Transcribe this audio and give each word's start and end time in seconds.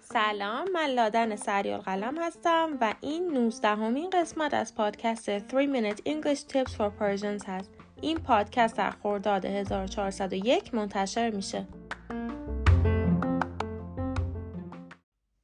سلام 0.00 0.70
من 0.72 0.86
لادن 0.86 1.36
سریال 1.36 1.80
قلم 1.80 2.18
هستم 2.18 2.78
و 2.80 2.94
این 3.00 3.32
19 3.32 3.68
امین 3.68 4.10
قسمت 4.10 4.54
از 4.54 4.74
پادکست 4.74 5.38
3 5.38 5.44
Minute 5.48 5.98
English 5.98 6.38
Tips 6.38 6.70
for 6.70 6.90
Persians 7.00 7.48
هست. 7.48 7.70
این 8.00 8.18
پادکست 8.18 8.76
در 8.76 8.90
خرداد 8.90 9.44
1401 9.44 10.74
منتشر 10.74 11.30
میشه. 11.30 11.66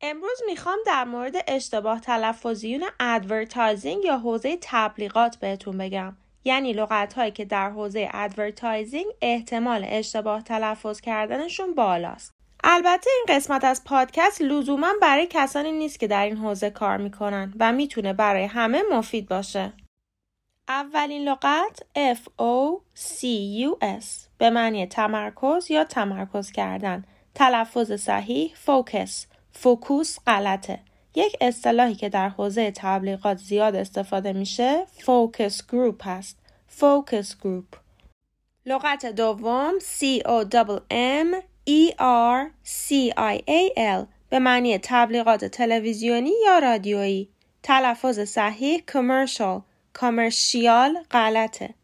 امروز 0.00 0.42
می‌خوام 0.46 0.78
در 0.86 1.04
مورد 1.04 1.34
اشتباه 1.48 2.00
تلفظیون 2.00 2.84
advertising 3.00 4.04
یا 4.04 4.18
حوزه 4.18 4.58
تبلیغات 4.62 5.36
بهتون 5.36 5.78
بگم. 5.78 6.16
یعنی 6.44 6.72
لغت 6.72 7.14
هایی 7.14 7.30
که 7.30 7.44
در 7.44 7.70
حوزه 7.70 8.08
advertising 8.12 9.06
احتمال 9.22 9.84
اشتباه 9.88 10.42
تلفظ 10.42 11.00
کردنشون 11.00 11.74
بالاست 11.74 12.34
البته 12.64 13.10
این 13.10 13.36
قسمت 13.36 13.64
از 13.64 13.84
پادکست 13.84 14.42
لزوما 14.42 14.92
برای 15.02 15.26
کسانی 15.30 15.72
نیست 15.72 16.00
که 16.00 16.06
در 16.06 16.24
این 16.24 16.36
حوزه 16.36 16.70
کار 16.70 16.96
می‌کنن 16.96 17.54
و 17.60 17.72
می‌تونه 17.72 18.12
برای 18.12 18.44
همه 18.44 18.82
مفید 18.92 19.28
باشه. 19.28 19.72
اولین 20.68 21.28
لغت 21.28 21.82
F 22.14 22.20
O 22.38 22.80
C 22.96 23.22
U 23.66 24.00
S 24.00 24.04
به 24.38 24.50
معنی 24.50 24.86
تمرکز 24.86 25.70
یا 25.70 25.84
تمرکز 25.84 26.52
کردن. 26.52 27.04
تلفظ 27.34 27.92
صحیح 27.92 28.52
focus. 28.54 29.26
فوکوس 29.52 30.18
غلطه. 30.26 30.80
یک 31.14 31.36
اصطلاحی 31.40 31.94
که 31.94 32.08
در 32.08 32.28
حوزه 32.28 32.72
تبلیغات 32.76 33.38
زیاد 33.38 33.76
استفاده 33.76 34.32
میشه 34.32 34.86
focus 34.86 35.66
group 35.66 36.08
هست. 36.08 36.38
focus 36.68 37.36
group. 37.40 37.66
لغت 38.66 39.06
دوم 39.06 39.72
C 39.78 40.22
O 40.22 40.44
M 40.90 41.42
E-R-C-I-A-L 41.66 42.46
به 44.28 44.38
معنی 44.38 44.78
تبلیغات 44.78 45.44
تلویزیونی 45.44 46.32
یا 46.44 46.58
رادیویی 46.58 47.28
تلفظ 47.62 48.20
صحیح 48.20 48.82
commercial 48.90 49.62
کامرشیال 49.92 50.98
غلطه 51.10 51.74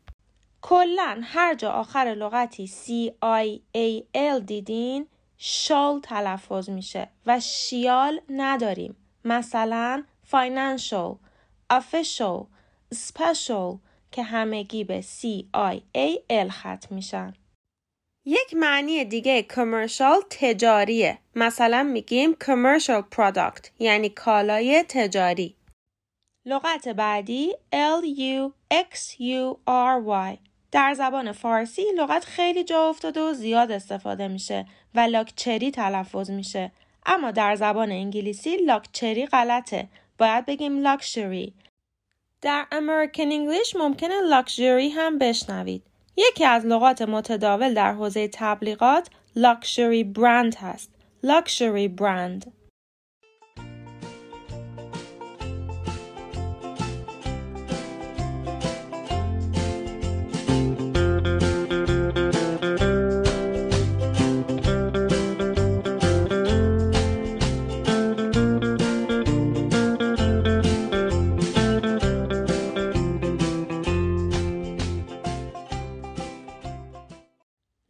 کلا 0.62 1.20
هر 1.22 1.55
جا 1.55 1.70
آخر 1.70 2.05
لغتی 2.05 2.67
C-I-A-L 2.67 4.41
دیدین 4.47 5.06
شال 5.39 6.00
تلفظ 6.00 6.70
میشه 6.70 7.09
و 7.27 7.41
شیال 7.41 8.20
نداریم 8.31 8.97
مثلا 9.24 10.04
financial 10.30 11.16
official 11.72 12.46
special 12.94 13.78
که 14.12 14.22
همگی 14.22 14.84
به 14.84 15.02
C-I-A-L 15.02 16.48
ختم 16.50 16.94
میشن 16.94 17.34
یک 18.26 18.54
معنی 18.54 19.04
دیگه 19.04 19.42
کمرشال 19.42 20.20
تجاریه. 20.30 21.18
مثلا 21.34 21.82
میگیم 21.82 22.32
commercial 22.32 23.02
product 23.16 23.68
یعنی 23.78 24.08
کالای 24.08 24.84
تجاری. 24.88 25.56
لغت 26.46 26.88
بعدی 26.88 27.52
L 27.72 28.04
U 28.18 28.52
X 28.74 28.96
U 29.18 29.56
R 29.68 30.34
Y 30.34 30.38
در 30.72 30.94
زبان 30.94 31.32
فارسی 31.32 31.82
لغت 31.96 32.24
خیلی 32.24 32.64
جا 32.64 32.88
افتاده 32.88 33.20
و 33.20 33.32
زیاد 33.32 33.70
استفاده 33.70 34.28
میشه 34.28 34.66
و 34.94 35.00
لاکچری 35.00 35.70
تلفظ 35.70 36.30
میشه 36.30 36.72
اما 37.06 37.31
در 37.31 37.56
زبان 37.56 37.91
انگلیسی 37.91 38.56
لاکچری 38.56 39.27
غلطه. 39.27 39.89
باید 40.19 40.47
بگیم 40.47 40.79
لاکشری 40.79 41.55
در 42.43 42.67
امریکن 42.73 43.23
انگلیش 43.23 43.77
ممکنه 43.77 44.20
لاکچری 44.20 44.89
هم 44.89 45.19
بشنوید. 45.19 45.83
یکی 46.17 46.45
از 46.45 46.67
لغات 46.67 47.03
متداول 47.03 47.75
در 47.75 47.93
حوزه 47.93 48.28
تبلیغات 48.28 49.09
لاکشری 49.37 50.05
برند 50.05 50.55
هست. 50.55 50.91
لاکشری 51.23 51.89
برند. 51.89 52.53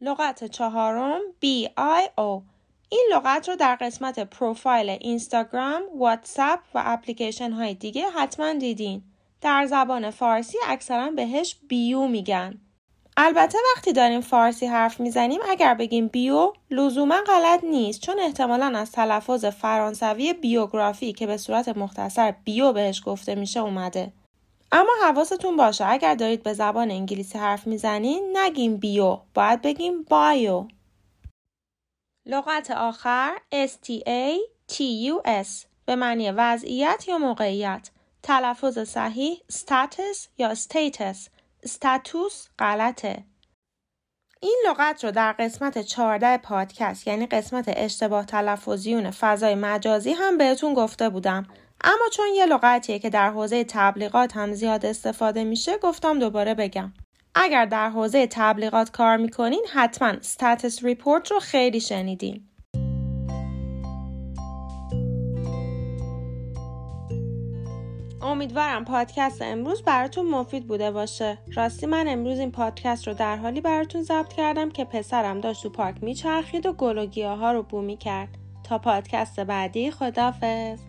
لغت 0.01 0.43
چهارم 0.43 1.21
BIO 1.41 2.41
این 2.89 3.09
لغت 3.13 3.49
رو 3.49 3.55
در 3.55 3.75
قسمت 3.75 4.19
پروفایل 4.19 4.89
اینستاگرام، 4.89 5.81
واتساپ 5.97 6.59
و 6.73 6.83
اپلیکیشن 6.85 7.51
های 7.51 7.73
دیگه 7.73 8.09
حتما 8.09 8.53
دیدین. 8.53 9.03
در 9.41 9.65
زبان 9.65 10.09
فارسی 10.09 10.57
اکثرا 10.67 11.11
بهش 11.11 11.55
بیو 11.67 12.07
میگن. 12.07 12.61
البته 13.17 13.57
وقتی 13.75 13.93
داریم 13.93 14.21
فارسی 14.21 14.65
حرف 14.65 14.99
می‌زنیم 14.99 15.39
اگر 15.49 15.73
بگیم 15.73 16.07
بیو 16.07 16.53
لزوما 16.71 17.21
غلط 17.27 17.63
نیست 17.63 18.01
چون 18.01 18.19
احتمالا 18.19 18.79
از 18.79 18.91
تلفظ 18.91 19.45
فرانسوی 19.45 20.33
بیوگرافی 20.33 21.13
که 21.13 21.27
به 21.27 21.37
صورت 21.37 21.77
مختصر 21.77 22.31
بیو 22.43 22.73
بهش 22.73 23.01
گفته 23.05 23.35
میشه 23.35 23.59
اومده. 23.59 24.13
اما 24.71 24.91
حواستون 25.03 25.57
باشه 25.57 25.85
اگر 25.89 26.15
دارید 26.15 26.43
به 26.43 26.53
زبان 26.53 26.91
انگلیسی 26.91 27.37
حرف 27.37 27.67
می‌زنین 27.67 28.37
نگیم 28.37 28.77
بیو 28.77 29.17
باید 29.33 29.61
بگیم 29.61 30.03
بایو. 30.03 30.67
لغت 32.25 32.71
آخر 32.71 33.37
S-T-A-T-U-S 33.67 35.47
به 35.85 35.95
معنی 35.95 36.31
وضعیت 36.31 37.05
یا 37.07 37.17
موقعیت. 37.17 37.89
تلفظ 38.23 38.79
صحیح 38.79 39.41
status 39.51 40.27
یا 40.37 40.55
status. 40.55 41.29
استاتوس 41.63 42.47
غلطه. 42.59 43.25
این 44.41 44.57
لغت 44.67 45.03
رو 45.03 45.11
در 45.11 45.31
قسمت 45.31 45.81
14 45.81 46.37
پادکست 46.37 47.07
یعنی 47.07 47.25
قسمت 47.25 47.65
اشتباه 47.67 48.25
تلفظیون 48.25 49.11
فضای 49.11 49.55
مجازی 49.55 50.13
هم 50.13 50.37
بهتون 50.37 50.73
گفته 50.73 51.09
بودم. 51.09 51.47
اما 51.83 52.05
چون 52.13 52.25
یه 52.35 52.45
لغتیه 52.45 52.99
که 52.99 53.09
در 53.09 53.29
حوزه 53.29 53.63
تبلیغات 53.63 54.37
هم 54.37 54.53
زیاد 54.53 54.85
استفاده 54.85 55.43
میشه 55.43 55.77
گفتم 55.77 56.19
دوباره 56.19 56.53
بگم. 56.53 56.93
اگر 57.35 57.65
در 57.65 57.89
حوزه 57.89 58.27
تبلیغات 58.27 58.91
کار 58.91 59.17
می‌کنین 59.17 59.65
حتما 59.73 60.07
استاتس 60.07 60.83
ریپورت 60.83 61.31
رو 61.31 61.39
خیلی 61.39 61.79
شنیدین. 61.79 62.47
امیدوارم 68.21 68.85
پادکست 68.85 69.41
امروز 69.41 69.83
براتون 69.83 70.25
مفید 70.25 70.67
بوده 70.67 70.91
باشه. 70.91 71.37
راستی 71.55 71.85
من 71.85 72.07
امروز 72.07 72.39
این 72.39 72.51
پادکست 72.51 73.07
رو 73.07 73.13
در 73.13 73.37
حالی 73.37 73.61
براتون 73.61 74.03
ضبط 74.03 74.33
کردم 74.33 74.69
که 74.69 74.85
پسرم 74.85 75.39
داشت 75.39 75.63
تو 75.63 75.69
پارک 75.69 76.03
میچرخید 76.03 76.65
و 76.65 76.73
گل 76.73 76.97
و 76.97 77.35
ها 77.35 77.51
رو 77.51 77.63
بو 77.63 77.95
کرد 77.95 78.29
تا 78.63 78.77
پادکست 78.77 79.39
بعدی 79.39 79.91
خدافظ 79.91 80.79